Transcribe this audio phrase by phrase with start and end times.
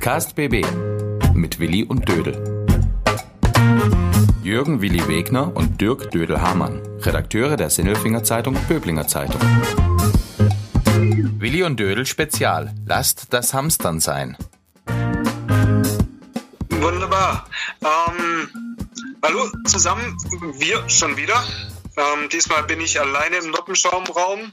[0.00, 0.64] Podcast BB
[1.34, 2.64] mit Willi und Dödel.
[4.42, 9.38] Jürgen Willi Wegner und Dirk Dödel-Hamann, Redakteure der Sinnelfinger Zeitung Böblinger Zeitung.
[11.38, 12.74] Willi und Dödel Spezial.
[12.86, 14.38] Lasst das Hamstern sein.
[16.70, 17.46] Wunderbar.
[17.84, 18.48] Ähm,
[19.22, 20.16] hallo zusammen,
[20.54, 21.44] wir schon wieder.
[21.98, 24.50] Ähm, diesmal bin ich alleine im Noppenschaumraum.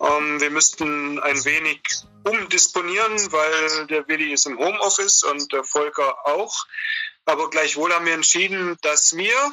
[0.00, 1.80] Ähm, wir müssten ein wenig
[2.24, 6.66] umdisponieren, weil der Willi ist im Homeoffice und der Volker auch.
[7.24, 9.52] Aber gleichwohl haben wir entschieden, dass wir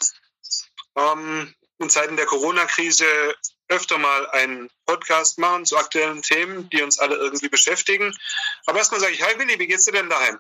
[0.95, 3.35] ähm, in Zeiten der Corona-Krise
[3.69, 8.17] öfter mal einen Podcast machen zu aktuellen Themen, die uns alle irgendwie beschäftigen.
[8.65, 10.39] Aber erstmal sage ich, hi Willi, wie geht's dir denn daheim?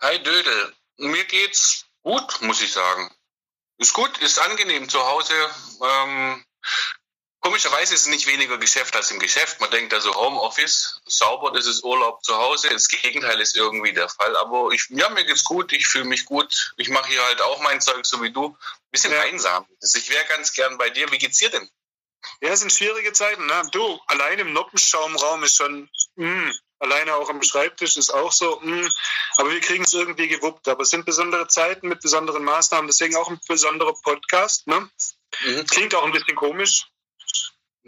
[0.00, 3.14] Hi Dödel, mir geht's gut, muss ich sagen.
[3.76, 5.34] Ist gut, ist angenehm zu Hause.
[5.82, 6.44] Ähm,
[7.48, 9.58] Komischerweise ist es nicht weniger Geschäft als im Geschäft.
[9.58, 12.68] Man denkt also Homeoffice, sauber, das ist Urlaub zu Hause.
[12.68, 14.36] Das Gegenteil ist irgendwie der Fall.
[14.36, 16.74] Aber ich, ja, mir geht's gut, ich fühle mich gut.
[16.76, 18.54] Ich mache hier halt auch mein Zeug, so wie du.
[18.90, 19.22] Bisschen ja.
[19.22, 19.64] einsam.
[19.80, 21.10] Also ich wäre ganz gern bei dir.
[21.10, 21.66] Wie geht's dir denn?
[22.42, 23.46] Ja, es sind schwierige Zeiten.
[23.46, 23.62] Ne?
[23.72, 26.50] Du, allein im Noppenschaumraum ist schon, mm,
[26.80, 28.90] alleine auch am Schreibtisch ist auch so, mm,
[29.38, 30.68] aber wir kriegen es irgendwie gewuppt.
[30.68, 34.66] Aber es sind besondere Zeiten mit besonderen Maßnahmen, deswegen auch ein besonderer Podcast.
[34.66, 34.90] Ne?
[35.46, 35.66] Mhm.
[35.66, 36.88] Klingt auch ein bisschen komisch,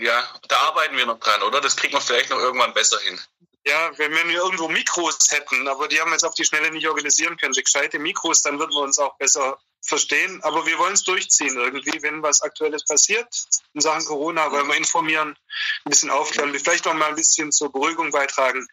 [0.00, 1.60] ja, da arbeiten wir noch dran, oder?
[1.60, 3.20] Das kriegen wir vielleicht noch irgendwann besser hin.
[3.66, 6.88] Ja, wenn wir irgendwo Mikros hätten, aber die haben wir jetzt auf die Schnelle nicht
[6.88, 7.52] organisieren können.
[7.52, 10.42] Die gescheite Mikros, dann würden wir uns auch besser verstehen.
[10.42, 13.28] Aber wir wollen es durchziehen irgendwie, wenn was Aktuelles passiert
[13.74, 15.36] in Sachen Corona, wollen wir informieren,
[15.84, 18.66] ein bisschen aufklären, vielleicht auch mal ein bisschen zur Beruhigung beitragen.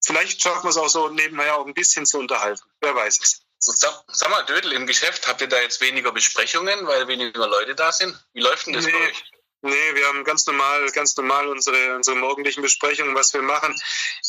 [0.00, 2.62] Vielleicht schaffen wir es auch so nebenher auch ein bisschen zu unterhalten.
[2.80, 3.42] Wer weiß es.
[3.58, 7.74] Sag, sag mal, Dödel, im Geschäft habt ihr da jetzt weniger Besprechungen, weil weniger Leute
[7.74, 8.16] da sind?
[8.32, 8.92] Wie läuft denn das nee.
[8.92, 9.24] bei euch?
[9.60, 13.74] Nee, wir haben ganz normal, ganz normal unsere, unsere morgendlichen Besprechungen, was wir machen.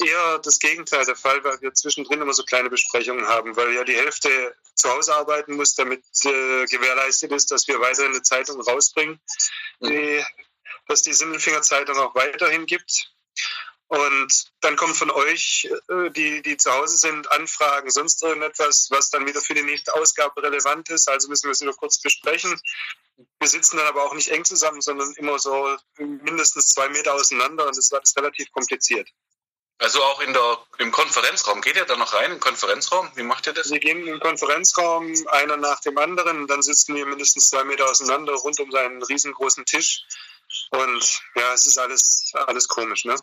[0.03, 3.83] Eher das Gegenteil der Fall, weil wir zwischendrin immer so kleine Besprechungen haben, weil ja
[3.83, 8.59] die Hälfte zu Hause arbeiten muss, damit äh, gewährleistet ist, dass wir weiterhin eine Zeitung
[8.59, 9.20] rausbringen,
[9.81, 10.23] die,
[10.87, 13.11] dass die Sindelfinger Zeitung auch weiterhin gibt.
[13.89, 19.09] Und dann kommen von euch, äh, die, die zu Hause sind, Anfragen, sonst irgendetwas, was
[19.11, 21.08] dann wieder für die nächste Ausgabe relevant ist.
[21.08, 22.59] Also müssen wir es wieder kurz besprechen.
[23.39, 27.65] Wir sitzen dann aber auch nicht eng zusammen, sondern immer so mindestens zwei Meter auseinander
[27.67, 29.09] und das war das relativ kompliziert.
[29.81, 31.61] Also auch in der, im Konferenzraum.
[31.61, 33.09] Geht ihr da noch rein im Konferenzraum?
[33.15, 33.71] Wie macht ihr das?
[33.71, 36.47] Wir gehen im Konferenzraum, einer nach dem anderen.
[36.47, 40.03] Dann sitzen wir mindestens zwei Meter auseinander rund um seinen riesengroßen Tisch.
[40.71, 43.15] Und ja, es ist alles, alles komisch, ne?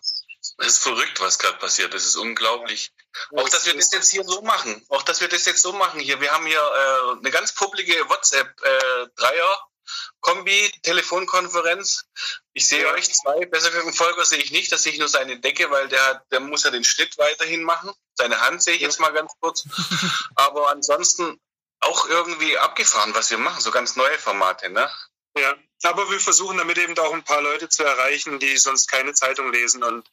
[0.58, 1.92] Es ist verrückt, was gerade passiert.
[1.92, 2.90] Das ist unglaublich.
[3.36, 4.82] Auch, dass wir das jetzt hier so machen.
[4.88, 6.22] Auch, dass wir das jetzt so machen hier.
[6.22, 9.68] Wir haben hier äh, eine ganz publike WhatsApp-Dreier.
[9.86, 12.04] Äh, Kombi, Telefonkonferenz.
[12.52, 13.46] Ich sehe euch zwei.
[13.46, 14.72] Besser gesagt, Volker sehe ich nicht.
[14.72, 17.92] Da sehe ich nur seine Decke, weil der, der muss ja den Schnitt weiterhin machen.
[18.14, 19.64] Seine Hand sehe ich jetzt mal ganz kurz.
[20.34, 21.40] Aber ansonsten
[21.80, 23.60] auch irgendwie abgefahren, was wir machen.
[23.60, 24.90] So ganz neue Formate, ne?
[25.38, 29.12] Ja, aber wir versuchen damit eben auch ein paar Leute zu erreichen, die sonst keine
[29.12, 29.84] Zeitung lesen.
[29.84, 30.10] Und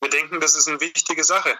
[0.00, 1.56] wir denken, das ist eine wichtige Sache,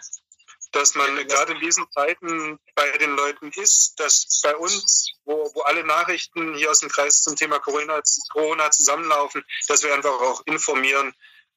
[0.72, 5.62] dass man gerade in diesen Zeiten bei den Leuten ist, dass bei uns, wo, wo
[5.62, 8.00] alle Nachrichten hier aus dem Kreis zum Thema Corona,
[8.32, 11.14] Corona zusammenlaufen, dass wir einfach auch informieren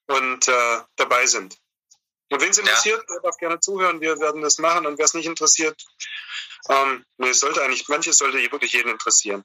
[0.07, 1.57] und äh, dabei sind.
[2.31, 3.19] Und wen es interessiert, ja.
[3.21, 3.99] darf gerne zuhören.
[3.99, 4.85] Wir werden das machen.
[4.85, 5.83] Und wer es nicht interessiert,
[6.69, 9.43] ähm, nee, sollte eigentlich, manches sollte wirklich jeden interessieren.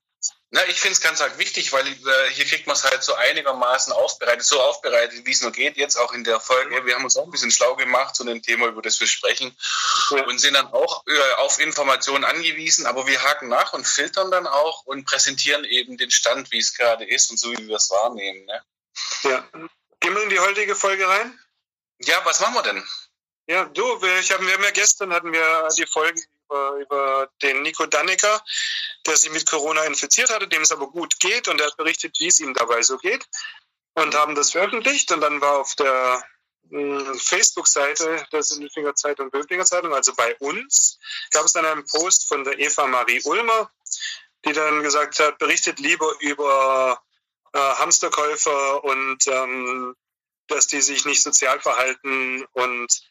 [0.50, 3.14] Na, ich finde es ganz arg wichtig, weil äh, hier kriegt man es halt so
[3.14, 6.86] einigermaßen aufbereitet, so aufbereitet, wie es nur geht, jetzt auch in der Folge.
[6.86, 9.56] Wir haben uns auch ein bisschen schlau gemacht zu dem Thema, über das wir sprechen
[10.10, 10.24] ja.
[10.24, 14.46] und sind dann auch äh, auf Informationen angewiesen, aber wir haken nach und filtern dann
[14.46, 17.90] auch und präsentieren eben den Stand, wie es gerade ist und so, wie wir es
[17.90, 18.44] wahrnehmen.
[18.46, 18.62] Ne?
[19.24, 19.48] Ja.
[20.00, 21.38] Gehen wir in die heutige Folge rein?
[21.98, 22.86] Ja, was machen wir denn?
[23.48, 27.62] Ja, du, ich hab, wir haben ja gestern hatten wir die Folge über, über den
[27.62, 28.42] Nico Dannecker,
[29.06, 31.48] der sich mit Corona infiziert hatte, dem es aber gut geht.
[31.48, 33.26] Und er hat berichtet, wie es ihm dabei so geht.
[33.94, 35.10] Und haben das veröffentlicht.
[35.12, 36.22] Und dann war auf der
[36.70, 40.98] hm, Facebook-Seite der Sindelfinger Zeitung, Böblinger Zeitung, also bei uns,
[41.30, 43.70] gab es dann einen Post von der Eva Marie Ulmer,
[44.44, 47.00] die dann gesagt hat, berichtet lieber über
[47.52, 49.96] äh, Hamsterkäufer und ähm,
[50.48, 53.02] dass die sich nicht sozial verhalten und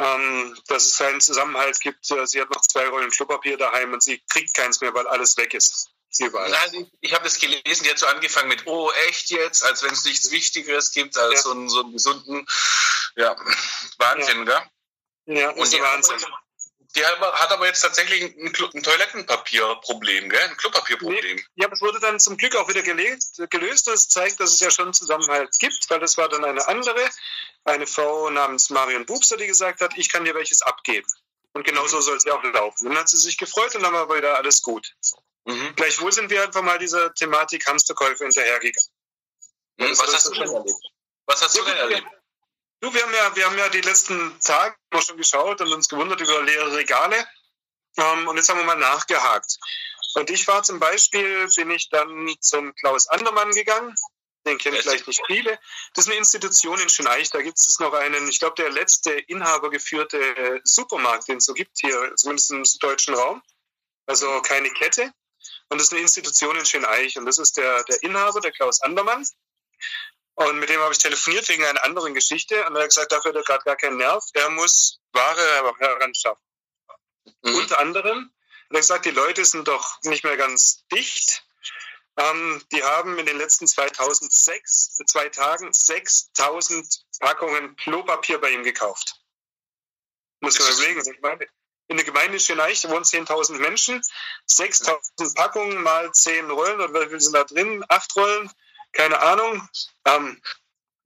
[0.00, 2.10] ähm, dass es keinen Zusammenhalt gibt.
[2.10, 5.36] Äh, sie hat noch zwei Rollen Klopapier daheim und sie kriegt keins mehr, weil alles
[5.36, 5.90] weg ist.
[6.18, 6.50] Überall.
[6.50, 9.92] Nein, ich habe das gelesen, die hat so angefangen mit, oh, echt jetzt, als wenn
[9.92, 11.42] es nichts Wichtigeres gibt als ja.
[11.42, 12.44] so, einen, so einen gesunden,
[13.14, 13.36] ja,
[13.98, 14.66] Wahnsinn, ja.
[15.24, 15.36] gell?
[15.38, 16.18] Ja, und die Wahnsinn.
[16.96, 20.40] Die hat aber jetzt tatsächlich ein, ein Toilettenpapierproblem, gell?
[20.40, 21.36] Ein Klopapierproblem.
[21.36, 23.40] Nee, ja, aber es wurde dann zum Glück auch wieder gelöst.
[23.48, 23.86] gelöst.
[23.86, 27.08] Das zeigt, dass es ja schon Zusammenhalt gibt, weil das war dann eine andere,
[27.64, 31.06] eine Frau namens Marion Bubser, die gesagt hat, ich kann dir welches abgeben.
[31.52, 32.88] Und genauso soll es ja auch laufen.
[32.88, 34.94] Dann hat sie sich gefreut und dann war wieder alles gut.
[35.44, 35.74] Mhm.
[35.74, 38.90] Gleichwohl sind wir einfach mal dieser Thematik Hamsterkäufe hinterhergegangen.
[39.78, 39.90] Mhm.
[39.90, 40.80] Was, hast du denn erlebt?
[41.26, 42.06] Was hast du denn erlebt?
[42.80, 46.20] Du, wir haben ja, wir haben ja die letzten Tage schon geschaut und uns gewundert
[46.20, 47.26] über leere Regale.
[47.96, 49.58] Ähm, und jetzt haben wir mal nachgehakt.
[50.14, 53.94] Und ich war zum Beispiel, bin ich dann zum Klaus Andermann gegangen.
[54.46, 55.58] Den kennen vielleicht nicht viele.
[55.94, 57.30] Das ist eine Institution in Schöneich.
[57.30, 61.78] Da gibt es noch einen, ich glaube, der letzte inhabergeführte Supermarkt, den es so gibt
[61.78, 63.42] hier, zumindest im deutschen Raum.
[64.06, 65.12] Also keine Kette.
[65.68, 67.18] Und das ist eine Institution in Schöneich.
[67.18, 69.26] Und das ist der, der Inhaber, der Klaus Andermann.
[70.34, 72.66] Und mit dem habe ich telefoniert wegen einer anderen Geschichte.
[72.66, 74.24] Und er hat gesagt, dafür hat er gerade gar keinen Nerv.
[74.32, 76.42] Er muss Ware heranschaffen.
[77.42, 77.56] Mhm.
[77.56, 78.32] Unter anderem
[78.68, 81.44] hat er gesagt, die Leute sind doch nicht mehr ganz dicht.
[82.16, 89.20] Ähm, die haben in den letzten 2006, zwei Tagen 6000 Packungen Klopapier bei ihm gekauft.
[90.40, 91.48] Muss man überlegen.
[91.88, 94.00] in der Gemeinde Schöneich wohnen 10.000 Menschen,
[94.46, 97.84] 6000 Packungen mal 10 Rollen, oder wie viel sind da drin?
[97.88, 98.50] 8 Rollen,
[98.92, 99.68] keine Ahnung.
[100.04, 100.40] Ähm,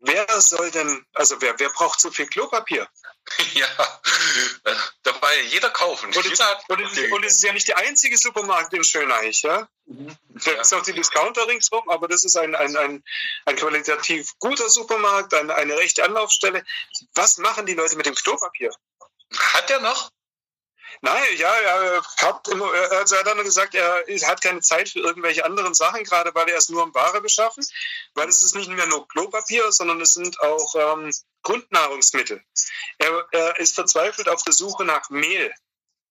[0.00, 2.88] wer soll denn, also wer, wer braucht so viel Klopapier?
[3.54, 3.66] Ja,
[5.02, 6.06] da war ja jeder kaufen.
[6.06, 9.42] Und, jeder hat und, es, und, es, ist ja nicht der einzige Supermarkt in Schöneich,
[9.42, 9.66] ja.
[9.86, 10.14] Mhm.
[10.28, 10.60] Da ja.
[10.60, 13.04] ist auch die Discounter ringsrum, aber das ist ein, ein, ein,
[13.46, 16.64] ein qualitativ guter Supermarkt, eine, eine rechte Anlaufstelle.
[17.14, 18.70] Was machen die Leute mit dem Klopapier?
[19.54, 20.10] Hat er noch?
[21.00, 25.44] Nein, ja, er hat, immer, er hat dann gesagt, er hat keine Zeit für irgendwelche
[25.44, 27.64] anderen Sachen, gerade weil er es nur um Ware beschaffen,
[28.14, 31.10] weil es ist nicht mehr nur Klopapier, sondern es sind auch ähm,
[31.42, 32.42] Grundnahrungsmittel.
[32.98, 35.52] Er, er ist verzweifelt auf der Suche nach Mehl.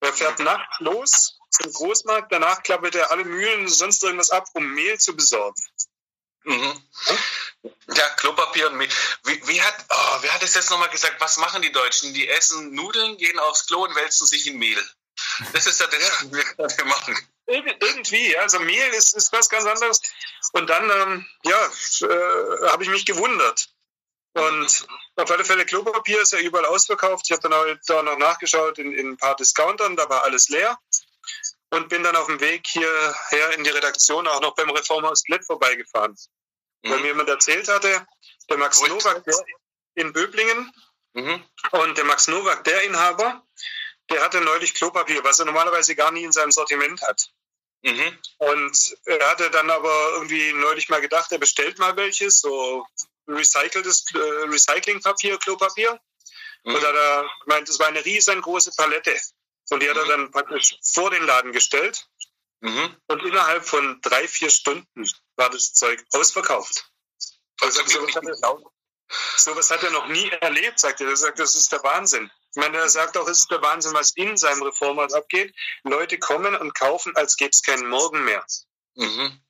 [0.02, 4.48] Er fährt nachts los zum Großmarkt, danach klappert er alle Mühlen und sonst irgendwas ab,
[4.54, 5.62] um Mehl zu besorgen.
[6.44, 6.84] Mhm.
[7.64, 8.90] Ja, Klopapier und Mehl.
[9.24, 11.20] Wie, wie hat, oh, wer hat es jetzt nochmal gesagt?
[11.20, 12.14] Was machen die Deutschen?
[12.14, 14.82] Die essen Nudeln, gehen aufs Klo und wälzen sich in Mehl.
[15.54, 17.18] Das ist ja das, was wir gerade machen.
[17.46, 20.02] Irgendwie, also Mehl ist, ist was ganz anderes.
[20.54, 21.66] Und dann, ähm, ja,
[22.08, 23.70] äh, habe ich mich gewundert.
[24.34, 27.26] Und auf alle Fälle Klopapier ist ja überall ausverkauft.
[27.28, 30.50] Ich habe dann halt da noch nachgeschaut in, in ein paar Discountern, da war alles
[30.50, 30.78] leer
[31.70, 35.46] und bin dann auf dem Weg hierher in die Redaktion auch noch beim Reformhaus Klett
[35.46, 36.16] vorbeigefahren.
[36.84, 36.92] Mhm.
[36.92, 38.06] Weil mir jemand erzählt hatte,
[38.50, 38.90] der Max Gut.
[38.90, 39.36] Nowak der
[39.96, 40.72] in Böblingen
[41.14, 41.44] mhm.
[41.72, 43.46] und der Max Nowak, der Inhaber,
[44.10, 47.30] der hatte neulich Klopapier, was er normalerweise gar nie in seinem Sortiment hat.
[47.84, 48.18] Mhm.
[48.38, 52.86] Und er hatte dann aber irgendwie neulich mal gedacht, er bestellt mal welches, so
[53.28, 56.00] recyceltes äh, Recyclingpapier, Klopapier.
[56.64, 56.76] Mhm.
[56.76, 59.16] Und er gemeint, es war eine riesengroße Palette.
[59.70, 60.10] Und die hat er mhm.
[60.10, 62.08] dann praktisch vor den Laden gestellt.
[62.64, 62.96] Mhm.
[63.08, 66.90] Und innerhalb von drei, vier Stunden war das Zeug ausverkauft.
[67.60, 68.58] Also sowas, hat er,
[69.38, 71.10] sowas hat er noch nie erlebt, sagt er.
[71.10, 72.32] Er sagt, das ist der Wahnsinn.
[72.52, 75.54] Ich meine, er sagt auch, es ist der Wahnsinn, was in seinem Reformhaus abgeht.
[75.84, 78.46] Leute kommen und kaufen, als gäbe es keinen Morgen mehr.
[78.96, 79.42] Mhm.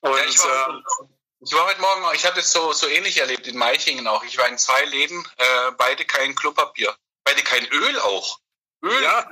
[0.00, 1.04] Und, ja, ich, war, äh,
[1.40, 4.24] ich war heute Morgen, ich hatte es so, so ähnlich erlebt in Meichingen auch.
[4.24, 8.38] Ich war in zwei Läden, äh, beide kein Klopapier, beide kein Öl auch.
[8.82, 9.02] Öl.
[9.02, 9.30] Ja,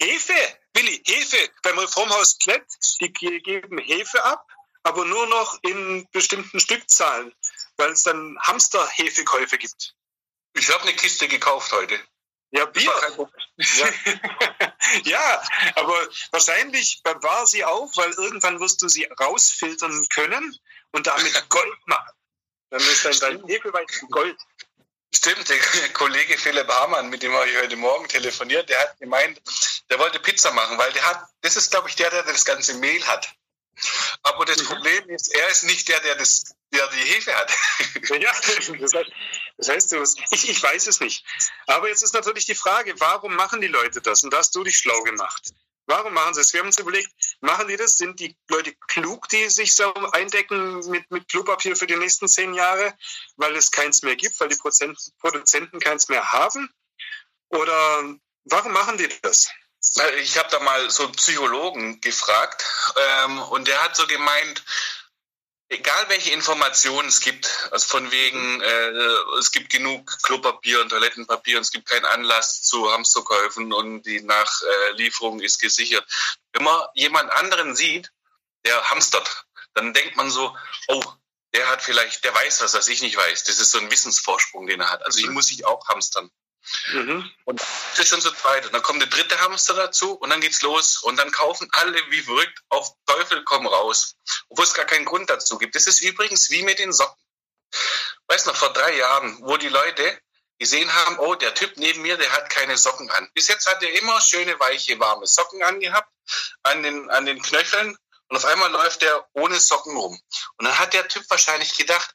[0.00, 1.50] Hefe, Willi, Hefe.
[1.62, 2.66] Beim Reformhaus Klett,
[3.00, 4.46] die geben Hefe ab,
[4.82, 7.32] aber nur noch in bestimmten Stückzahlen,
[7.76, 9.94] weil es dann Hamsterhefekäufe gibt.
[10.54, 11.98] Ich habe eine Kiste gekauft heute.
[12.50, 12.92] Ja, Bier.
[13.56, 13.88] Ja.
[15.04, 15.42] ja,
[15.76, 20.58] aber wahrscheinlich war sie auf, weil irgendwann wirst du sie rausfiltern können
[20.92, 22.12] und damit Gold machen.
[22.70, 24.36] Dann ist dann dein Hefeweizen Gold.
[25.14, 25.58] Stimmt, der
[25.92, 29.40] Kollege Philipp Hamann, mit dem habe ich heute Morgen telefoniert, der hat gemeint,
[29.90, 32.74] der wollte Pizza machen, weil der hat, das ist, glaube ich, der, der das ganze
[32.74, 33.34] Mehl hat.
[34.22, 34.66] Aber das mhm.
[34.66, 37.52] Problem ist, er ist nicht der, der, das, der die Hefe hat.
[38.20, 38.32] Ja,
[39.56, 41.24] das heißt, das heißt ich, ich weiß es nicht.
[41.66, 44.22] Aber jetzt ist natürlich die Frage, warum machen die Leute das?
[44.22, 45.52] Und da hast du dich schlau gemacht.
[45.86, 46.52] Warum machen sie es?
[46.52, 47.10] Wir haben uns überlegt,
[47.40, 47.98] machen die das?
[47.98, 52.54] Sind die Leute klug, die sich so eindecken mit, mit Klopapier für die nächsten zehn
[52.54, 52.94] Jahre,
[53.36, 54.58] weil es keins mehr gibt, weil die
[55.18, 56.70] Produzenten keins mehr haben?
[57.48, 59.50] Oder warum machen die das?
[60.18, 62.64] Ich habe da mal so einen Psychologen gefragt
[62.96, 64.64] ähm, und der hat so gemeint,
[65.68, 68.88] egal welche Informationen es gibt, also von wegen, äh,
[69.38, 74.20] es gibt genug Klopapier und Toilettenpapier und es gibt keinen Anlass zu Hamsterkäufen und die
[74.20, 76.04] Nachlieferung ist gesichert.
[76.52, 78.10] Wenn man jemand anderen sieht,
[78.64, 80.56] der hamstert, dann denkt man so,
[80.88, 81.02] oh,
[81.52, 83.44] der hat vielleicht, der weiß was, was ich nicht weiß.
[83.44, 85.06] Das ist so ein Wissensvorsprung, den er hat.
[85.06, 86.30] Also ich muss ich auch hamstern.
[86.92, 87.30] Mhm.
[87.44, 87.60] Und
[87.96, 88.66] das schon so zweit.
[88.66, 90.98] Und dann kommt der dritte Hamster dazu und dann geht's los.
[90.98, 94.16] Und dann kaufen alle wie verrückt auf Teufel komm raus.
[94.48, 95.74] Obwohl es gar keinen Grund dazu gibt.
[95.74, 97.22] Das ist übrigens wie mit den Socken.
[98.28, 100.18] Weißt du noch, vor drei Jahren, wo die Leute
[100.58, 103.28] gesehen haben, oh, der Typ neben mir, der hat keine Socken an.
[103.34, 106.10] Bis jetzt hat er immer schöne, weiche, warme Socken angehabt
[106.62, 110.18] an den, an den Knöcheln und auf einmal läuft er ohne Socken rum.
[110.56, 112.14] Und dann hat der Typ wahrscheinlich gedacht,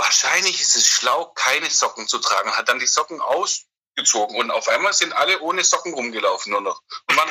[0.00, 2.56] wahrscheinlich ist es schlau, keine Socken zu tragen.
[2.56, 6.82] Hat dann die Socken ausgezogen und auf einmal sind alle ohne Socken rumgelaufen nur noch.
[7.08, 7.28] Und man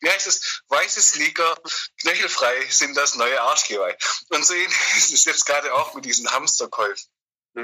[0.00, 0.62] Wie heißt es?
[0.68, 1.58] Weiße Sneaker,
[2.00, 3.96] knöchelfrei sind das neue Arschgeweih.
[4.30, 7.10] Und so ist es jetzt gerade auch mit diesen Hamsterkäufen.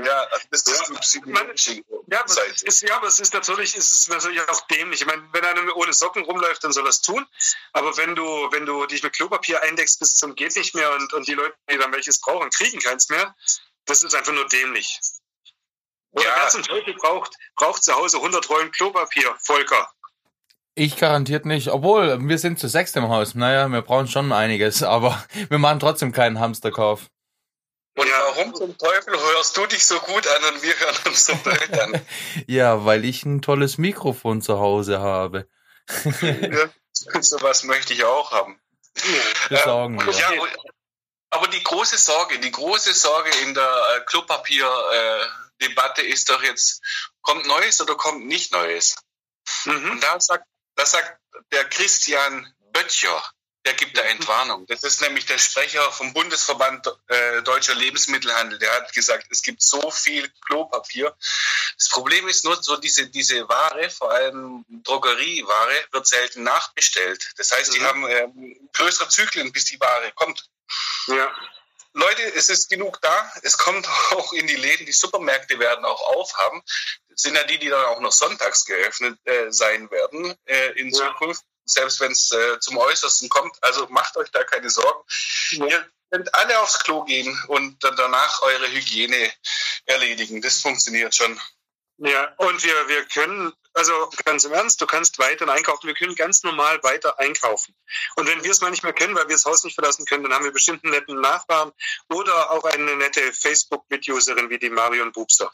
[0.03, 0.99] Ja, das ist ja.
[0.99, 2.25] psychologische ja,
[2.63, 5.01] ist, ja, aber es ist natürlich, es ist natürlich auch dämlich.
[5.01, 7.25] Ich meine, wenn einer ohne Socken rumläuft, dann soll er es tun.
[7.73, 11.13] Aber wenn du, wenn du dich mit Klopapier eindeckst bis zum geht nicht mehr und,
[11.13, 13.35] und die Leute, die dann welches brauchen, kriegen keins mehr,
[13.87, 15.01] das ist einfach nur dämlich.
[16.13, 16.35] Oder ja.
[16.37, 19.89] wer zum Teufel braucht, braucht zu Hause 100 Rollen Klopapier, Volker?
[20.77, 21.69] Ich garantiert nicht.
[21.69, 23.35] Obwohl, wir sind zu sechst im Haus.
[23.35, 27.07] Naja, wir brauchen schon einiges, aber wir machen trotzdem keinen Hamsterkauf.
[27.97, 28.21] Und ja.
[28.21, 31.79] warum zum Teufel hörst du dich so gut an und wir hören uns so blöd
[31.79, 32.07] an?
[32.47, 35.49] ja, weil ich ein tolles Mikrofon zu Hause habe.
[36.21, 36.71] ja,
[37.21, 38.61] so was möchte ich auch haben.
[39.49, 40.31] Besorgen ähm, ja,
[41.31, 43.65] aber die große Sorge, die große Sorge in der
[43.97, 46.81] äh, Klopapier-Debatte äh, ist doch jetzt,
[47.23, 48.95] kommt Neues oder kommt nicht Neues?
[49.65, 49.91] Mhm.
[49.91, 50.47] Und da sagt,
[50.77, 51.19] da sagt
[51.51, 53.23] der Christian Böttcher,
[53.65, 54.67] der gibt da Entwarnung.
[54.67, 58.59] Das ist nämlich der Sprecher vom Bundesverband äh, Deutscher Lebensmittelhandel.
[58.59, 61.17] Der hat gesagt, es gibt so viel Klopapier.
[61.77, 67.33] Das Problem ist nur so diese, diese Ware, vor allem Drogerieware, wird selten nachbestellt.
[67.37, 67.85] Das heißt, die mhm.
[67.85, 68.29] haben äh,
[68.75, 70.47] größere Zyklen, bis die Ware kommt.
[71.07, 71.35] Ja.
[71.95, 73.33] Leute, es ist genug da.
[73.43, 74.85] Es kommt auch in die Läden.
[74.85, 76.63] Die Supermärkte werden auch aufhaben.
[77.09, 80.91] Das sind ja die, die dann auch noch sonntags geöffnet äh, sein werden äh, in
[80.91, 80.99] ja.
[80.99, 83.57] Zukunft selbst wenn es äh, zum Äußersten kommt.
[83.63, 85.03] Also macht euch da keine Sorgen.
[85.53, 85.67] Ja.
[85.67, 89.33] Ihr könnt alle aufs Klo gehen und dann danach eure Hygiene
[89.87, 90.43] erledigen.
[90.43, 91.41] Das funktioniert schon.
[91.99, 95.87] Ja, und wir, wir können, also ganz im Ernst, du kannst weiter einkaufen.
[95.87, 97.75] Wir können ganz normal weiter einkaufen.
[98.17, 100.25] Und wenn wir es mal nicht mehr kennen, weil wir das Haus nicht verlassen können,
[100.25, 101.73] dann haben wir bestimmt einen netten Nachbarn
[102.09, 105.53] oder auch eine nette Facebook-Mituserin wie die Marion Bubster.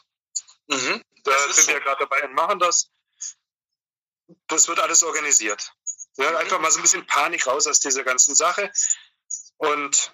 [0.67, 1.71] Mhm, da sind so.
[1.73, 2.89] wir gerade dabei und machen das.
[4.47, 5.73] Das wird alles organisiert.
[6.17, 8.71] Ja, einfach mal so ein bisschen Panik raus aus dieser ganzen Sache.
[9.57, 10.13] Und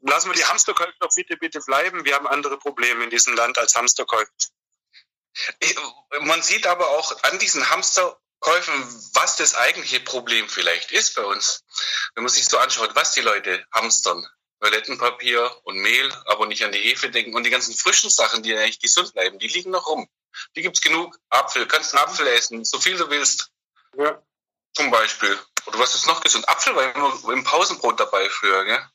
[0.00, 2.04] lassen wir die Hamsterkäufe doch bitte, bitte bleiben.
[2.04, 4.30] Wir haben andere Probleme in diesem Land als Hamsterkäufe.
[6.20, 8.74] Man sieht aber auch an diesen Hamsterkäufen,
[9.14, 11.64] was das eigentliche Problem vielleicht ist bei uns.
[12.14, 14.26] Wenn man sich so anschaut, was die Leute hamstern.
[14.60, 17.34] Toilettenpapier und Mehl, aber nicht an die Hefe denken.
[17.36, 20.08] Und die ganzen frischen Sachen, die eigentlich gesund bleiben, die liegen noch rum.
[20.56, 21.16] Die gibt's genug.
[21.30, 23.52] Apfel, kannst einen Apfel essen, so viel du willst.
[23.96, 24.20] Ja.
[24.78, 25.36] Zum Beispiel.
[25.66, 26.48] Oder was ist noch gesund?
[26.48, 28.88] Apfel war immer im Pausenbrot dabei früher, gell?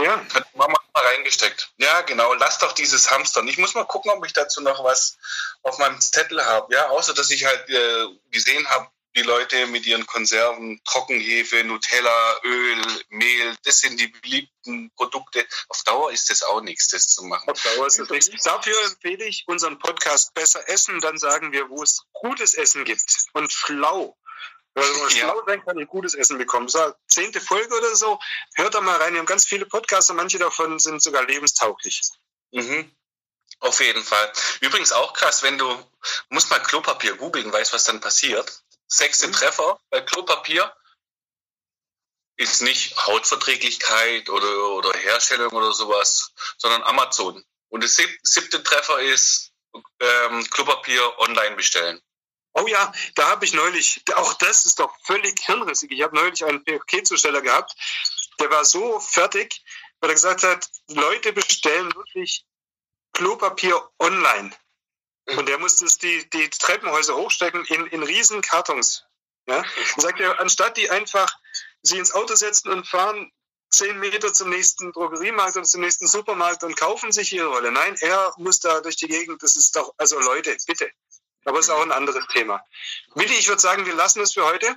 [0.00, 0.26] Ja.
[0.32, 1.74] Hat Mama mal reingesteckt.
[1.76, 2.32] Ja, genau.
[2.32, 3.46] Lass doch dieses Hamstern.
[3.46, 5.18] Ich muss mal gucken, ob ich dazu noch was
[5.64, 6.74] auf meinem Zettel habe.
[6.74, 12.40] Ja, außer dass ich halt äh, gesehen habe, die Leute mit ihren Konserven, Trockenhefe, Nutella,
[12.44, 15.46] Öl, Mehl, das sind die beliebten Produkte.
[15.68, 17.50] Auf Dauer ist das auch nichts, das zu machen.
[17.50, 18.44] Auf Dauer ist das nichts.
[18.44, 21.00] Dafür empfehle ich unseren Podcast Besser Essen.
[21.00, 23.02] Dann sagen wir, wo es gutes Essen gibt
[23.34, 24.16] und schlau.
[24.74, 25.10] Weil man ja.
[25.10, 26.66] schlau sein kann und gutes Essen bekommen.
[26.66, 28.18] Das war zehnte Folge oder so.
[28.54, 29.12] Hört da mal rein.
[29.12, 32.02] Wir haben ganz viele Podcasts und manche davon sind sogar lebenstauglich.
[32.52, 32.94] Mhm.
[33.58, 34.32] Auf jeden Fall.
[34.60, 35.68] Übrigens auch krass, wenn du,
[36.28, 38.62] musst mal Klopapier googeln, weißt, was dann passiert.
[38.86, 39.32] Sechste mhm.
[39.32, 40.72] Treffer bei Klopapier
[42.36, 47.44] ist nicht Hautverträglichkeit oder, oder Herstellung oder sowas, sondern Amazon.
[47.68, 49.52] Und das siebte Treffer ist
[50.00, 52.00] ähm, Klopapier online bestellen.
[52.52, 55.92] Oh ja, da habe ich neulich, auch das ist doch völlig hirnrissig.
[55.92, 57.74] Ich habe neulich einen Paketzusteller gehabt,
[58.40, 59.62] der war so fertig,
[60.00, 62.44] weil er gesagt hat, Leute bestellen wirklich
[63.12, 64.50] Klopapier online.
[65.36, 69.04] Und der musste die, die Treppenhäuser hochstecken in, in riesen Kartons.
[69.46, 69.62] Ja?
[69.96, 71.32] Er sagt er, anstatt die einfach
[71.82, 73.30] sie ins Auto setzen und fahren
[73.70, 77.70] zehn Meter zum nächsten Drogeriemarkt und zum nächsten Supermarkt und kaufen sich ihre Rolle.
[77.70, 79.42] Nein, er muss da durch die Gegend.
[79.42, 80.90] Das ist doch, also Leute, bitte.
[81.44, 82.64] Aber es ist auch ein anderes Thema.
[83.14, 84.76] Willi, ich würde sagen, wir lassen es für heute.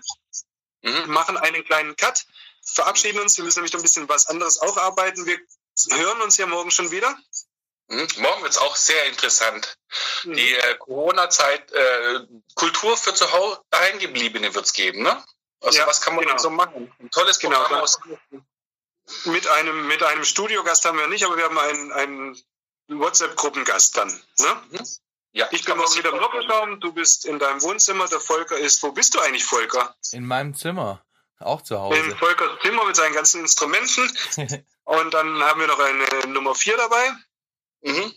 [0.82, 1.12] Mhm.
[1.12, 2.25] Machen einen kleinen Cut,
[2.65, 3.38] verabschieden uns.
[3.38, 5.25] Wir müssen nämlich noch ein bisschen was anderes auch arbeiten.
[5.25, 5.39] Wir
[5.91, 7.17] hören uns ja morgen schon wieder.
[7.88, 8.08] Mhm.
[8.17, 9.77] Morgen wird es auch sehr interessant.
[10.24, 10.34] Mhm.
[10.34, 12.20] Die äh, Corona-Zeit, äh,
[12.55, 15.24] Kultur für zu Hause daheimgebliebene wird es geben, ne?
[15.62, 16.38] Also ja, was kann man genau.
[16.38, 16.93] so machen?
[17.00, 17.62] Ein tolles genau.
[17.62, 18.00] Programm aus
[19.25, 22.43] mit einem, mit einem Studiogast haben wir nicht, aber wir haben einen, einen
[22.88, 24.10] WhatsApp-Gruppengast dann.
[24.39, 24.63] Ne?
[24.72, 24.88] Mhm.
[25.35, 28.83] Ja, ich bin morgen wieder im Doppelraum, du bist in deinem Wohnzimmer, der Volker ist,
[28.83, 29.95] wo bist du eigentlich, Volker?
[30.11, 31.03] In meinem Zimmer,
[31.39, 31.97] auch zu Hause.
[31.99, 34.15] In Volkers Zimmer mit seinen ganzen Instrumenten.
[34.83, 37.11] Und dann haben wir noch eine Nummer 4 dabei.
[37.81, 38.13] Mhm.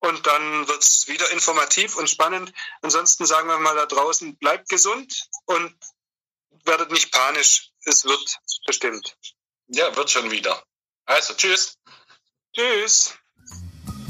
[0.00, 2.52] und dann wird es wieder informativ und spannend.
[2.82, 5.74] Ansonsten sagen wir mal da draußen, bleibt gesund und
[6.64, 7.70] werdet nicht panisch.
[7.84, 9.16] Es wird bestimmt.
[9.68, 10.62] Ja, wird schon wieder.
[11.06, 11.78] Also, tschüss.
[12.54, 13.18] Tschüss.